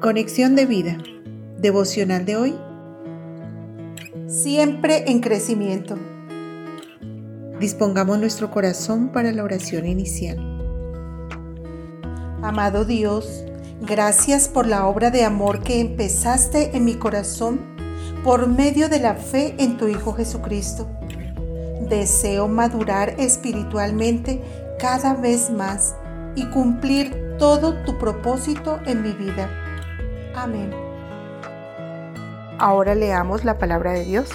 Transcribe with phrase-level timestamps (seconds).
[0.00, 0.96] Conexión de vida.
[1.58, 2.58] Devocional de hoy.
[4.28, 5.98] Siempre en crecimiento.
[7.60, 10.38] Dispongamos nuestro corazón para la oración inicial.
[12.42, 13.44] Amado Dios,
[13.82, 17.60] gracias por la obra de amor que empezaste en mi corazón
[18.24, 20.88] por medio de la fe en tu Hijo Jesucristo.
[21.90, 24.40] Deseo madurar espiritualmente
[24.78, 25.94] cada vez más
[26.36, 29.66] y cumplir todo tu propósito en mi vida
[30.34, 30.70] Amén.
[32.58, 34.28] Ahora leamos la palabra de Dios.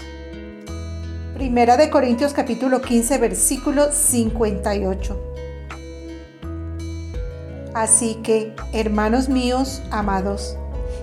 [1.35, 5.21] Primera de Corintios capítulo 15 versículo 58.
[7.73, 10.58] Así que, hermanos míos, amados,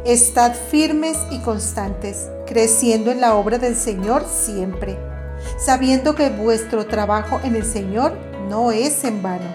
[0.07, 4.97] estad firmes y constantes, creciendo en la obra del Señor siempre,
[5.59, 8.15] sabiendo que vuestro trabajo en el Señor
[8.49, 9.55] no es en vano.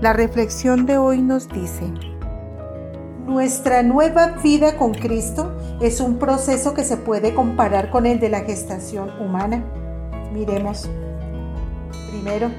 [0.00, 1.92] La reflexión de hoy nos dice,
[3.28, 8.30] nuestra nueva vida con Cristo es un proceso que se puede comparar con el de
[8.30, 9.62] la gestación humana.
[10.32, 10.88] Miremos.
[12.10, 12.50] Primero,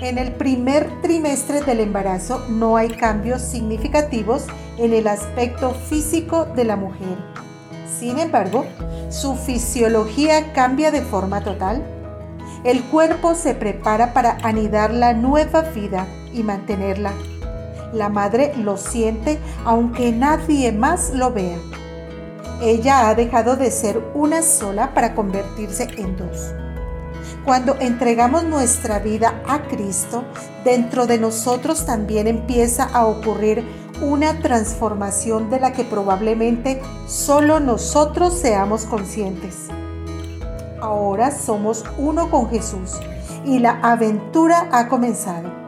[0.00, 4.46] en el primer trimestre del embarazo no hay cambios significativos
[4.78, 7.18] en el aspecto físico de la mujer.
[7.98, 8.64] Sin embargo,
[9.10, 11.82] su fisiología cambia de forma total.
[12.62, 17.12] El cuerpo se prepara para anidar la nueva vida y mantenerla
[17.94, 21.58] la madre lo siente aunque nadie más lo vea.
[22.60, 26.52] Ella ha dejado de ser una sola para convertirse en dos.
[27.44, 30.24] Cuando entregamos nuestra vida a Cristo,
[30.64, 33.64] dentro de nosotros también empieza a ocurrir
[34.00, 39.68] una transformación de la que probablemente solo nosotros seamos conscientes.
[40.80, 42.92] Ahora somos uno con Jesús
[43.44, 45.63] y la aventura ha comenzado.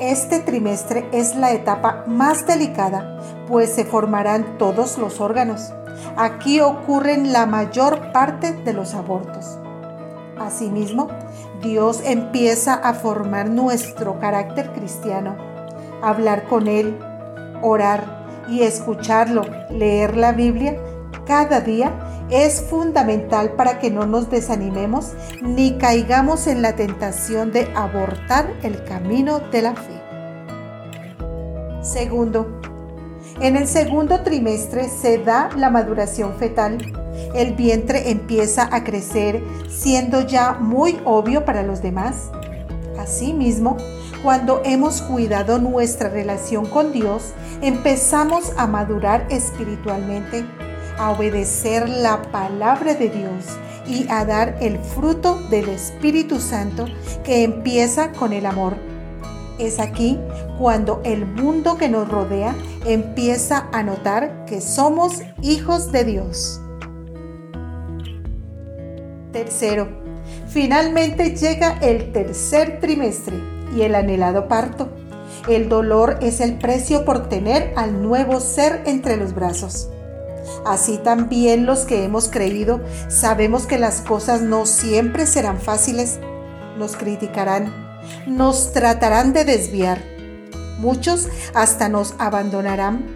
[0.00, 5.72] Este trimestre es la etapa más delicada, pues se formarán todos los órganos.
[6.18, 9.58] Aquí ocurren la mayor parte de los abortos.
[10.38, 11.08] Asimismo,
[11.62, 15.34] Dios empieza a formar nuestro carácter cristiano,
[16.02, 16.98] hablar con Él,
[17.62, 20.76] orar y escucharlo, leer la Biblia
[21.26, 21.90] cada día
[22.30, 28.82] es fundamental para que no nos desanimemos ni caigamos en la tentación de abortar el
[28.84, 30.02] camino de la fe.
[31.82, 32.60] Segundo,
[33.40, 36.78] en el segundo trimestre se da la maduración fetal.
[37.34, 42.30] El vientre empieza a crecer, siendo ya muy obvio para los demás.
[42.98, 43.76] Asimismo,
[44.22, 50.44] cuando hemos cuidado nuestra relación con Dios, empezamos a madurar espiritualmente
[50.98, 53.44] a obedecer la palabra de Dios
[53.86, 56.86] y a dar el fruto del Espíritu Santo
[57.24, 58.76] que empieza con el amor.
[59.58, 60.18] Es aquí
[60.58, 66.60] cuando el mundo que nos rodea empieza a notar que somos hijos de Dios.
[69.32, 69.88] Tercero,
[70.48, 73.36] finalmente llega el tercer trimestre
[73.74, 74.88] y el anhelado parto.
[75.48, 79.90] El dolor es el precio por tener al nuevo ser entre los brazos.
[80.64, 86.18] Así también los que hemos creído sabemos que las cosas no siempre serán fáciles.
[86.78, 87.72] Nos criticarán,
[88.26, 90.02] nos tratarán de desviar.
[90.78, 93.14] Muchos hasta nos abandonarán.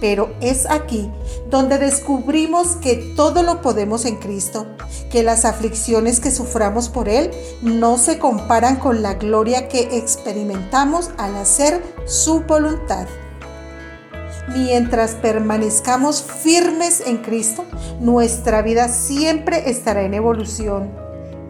[0.00, 1.08] Pero es aquí
[1.48, 4.66] donde descubrimos que todo lo podemos en Cristo,
[5.12, 7.30] que las aflicciones que suframos por Él
[7.62, 13.06] no se comparan con la gloria que experimentamos al hacer su voluntad.
[14.48, 17.64] Mientras permanezcamos firmes en Cristo,
[18.00, 20.90] nuestra vida siempre estará en evolución.